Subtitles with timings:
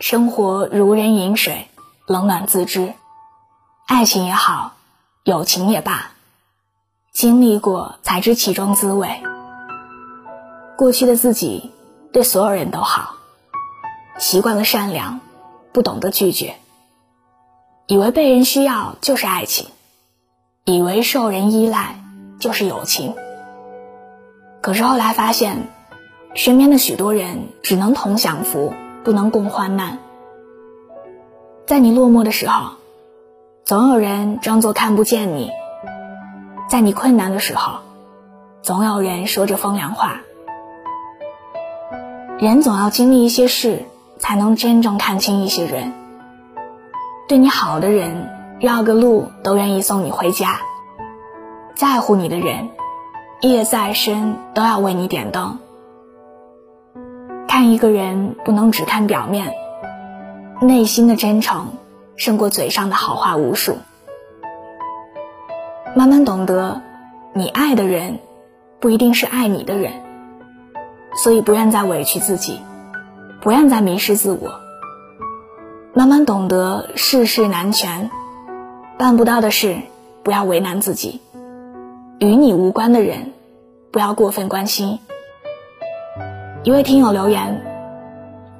[0.00, 1.68] 生活如人饮水，
[2.06, 2.94] 冷暖自知。
[3.86, 4.72] 爱情也好，
[5.22, 6.10] 友情也罢，
[7.12, 9.22] 经历过才知其中滋味。
[10.76, 11.72] 过去的自己
[12.12, 13.14] 对所有人都好，
[14.18, 15.20] 习惯了善良，
[15.72, 16.56] 不懂得拒绝，
[17.86, 19.68] 以为被人需要就是爱情，
[20.64, 22.02] 以为受人依赖
[22.40, 23.14] 就是友情。
[24.60, 25.68] 可是后来发现，
[26.34, 28.74] 身边的许多人只能同享福，
[29.04, 29.98] 不能共患难。
[31.66, 32.72] 在你落寞的时候。
[33.66, 35.50] 总有人装作看不见你，
[36.68, 37.78] 在你困难的时候，
[38.60, 40.20] 总有人说着风凉话。
[42.38, 43.86] 人总要经历一些事，
[44.18, 45.94] 才能真正看清一些人。
[47.26, 48.28] 对你好的人，
[48.60, 50.58] 绕个路都愿意送你回家；
[51.74, 52.68] 在乎你的人，
[53.40, 55.56] 夜再深都要为你点灯。
[57.54, 59.54] 看一个人，不能只看表面，
[60.60, 61.68] 内心的真诚。
[62.16, 63.76] 胜过嘴上的好话无数。
[65.94, 66.82] 慢慢懂得，
[67.32, 68.18] 你爱的人，
[68.80, 69.92] 不一定是爱你的人。
[71.22, 72.58] 所以不愿再委屈自己，
[73.40, 74.58] 不愿再迷失自我。
[75.92, 78.10] 慢慢懂得世事难全，
[78.98, 79.76] 办不到的事，
[80.24, 81.20] 不要为难自己。
[82.18, 83.32] 与你无关的人，
[83.92, 84.98] 不要过分关心。
[86.64, 87.60] 一位听友留言：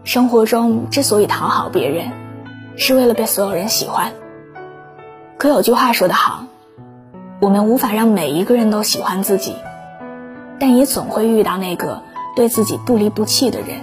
[0.04, 2.12] 生活中之所以讨好别人。
[2.76, 4.12] 是为了被所有人喜欢。
[5.38, 6.44] 可有句话说得好，
[7.40, 9.54] 我们无法让每一个人都喜欢自己，
[10.58, 12.02] 但也总会遇到那个
[12.34, 13.78] 对自己不离不弃的人。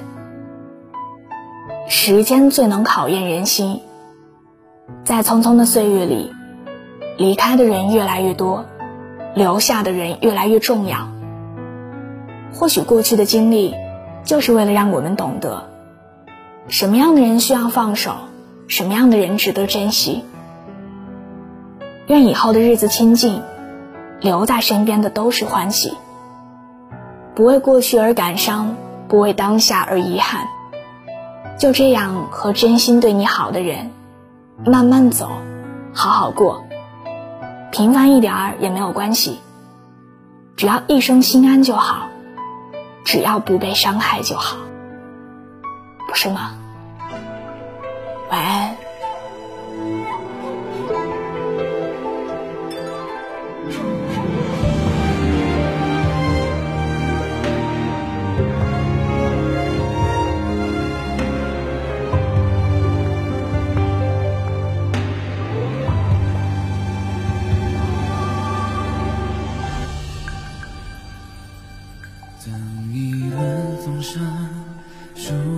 [1.87, 3.79] 时间最能考验人心，
[5.05, 6.33] 在匆匆的岁月里，
[7.17, 8.65] 离开的人越来越多，
[9.33, 11.07] 留下的人越来越重要。
[12.53, 13.73] 或许过去的经历，
[14.23, 15.69] 就是为了让我们懂得，
[16.67, 18.13] 什么样的人需要放手。
[18.67, 20.23] 什么样的人值得珍惜？
[22.07, 23.41] 愿以后的日子清静，
[24.21, 25.97] 留在身边的都是欢喜。
[27.35, 28.77] 不为过去而感伤，
[29.09, 30.47] 不为当下而遗憾。
[31.57, 33.91] 就这样和真心对你好的人
[34.65, 35.29] 慢慢走，
[35.93, 36.63] 好好过。
[37.71, 39.39] 平凡一点儿也没有关系，
[40.55, 42.07] 只要一生心安就好，
[43.03, 44.57] 只要不被伤害就好，
[46.07, 46.51] 不是吗？
[48.29, 48.60] 晚安。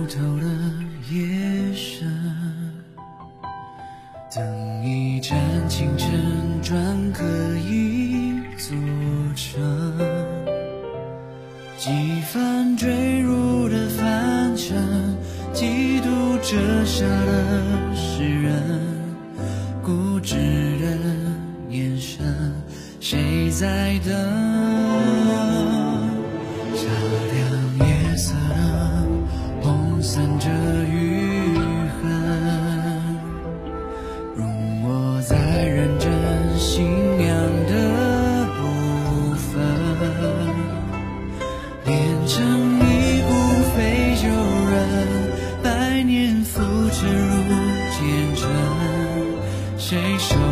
[0.08, 0.46] 透了
[1.10, 2.08] 夜深。
[4.34, 6.10] 等一盏清晨
[6.62, 7.24] 转可
[7.58, 8.74] 以组
[9.36, 9.62] 成
[11.78, 11.90] 几
[12.22, 14.76] 番坠入的凡尘，
[15.52, 16.08] 几度
[16.42, 18.60] 折下的诗人，
[19.82, 20.34] 固执
[20.80, 20.98] 的
[21.70, 22.24] 眼神，
[22.98, 24.33] 谁在等？
[41.86, 43.28] 连成一部
[43.76, 44.74] 非旧人
[45.62, 47.54] 百年浮沉如
[47.92, 48.42] 见尘
[49.78, 50.43] 谁说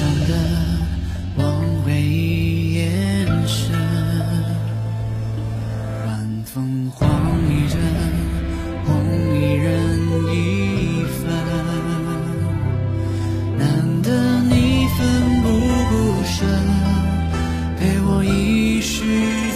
[0.00, 0.32] 淡的
[1.36, 1.44] 往
[1.84, 3.70] 回忆延伸，
[6.06, 7.06] 晚风晃
[7.50, 7.78] 一阵，
[8.86, 8.88] 红
[9.38, 9.68] 衣人
[10.32, 11.28] 一分，
[13.58, 13.68] 难
[14.00, 14.08] 得
[14.44, 14.98] 你奋
[15.42, 15.46] 不
[15.90, 15.92] 顾
[16.24, 16.48] 身，
[17.78, 19.04] 陪我一世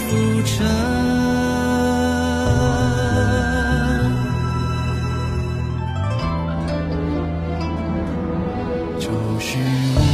[0.07, 0.13] 浮
[0.45, 0.63] 沉，
[8.99, 9.09] 就
[9.39, 9.57] 是
[9.97, 10.04] 我。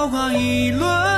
[0.00, 1.09] 痕，高挂一轮。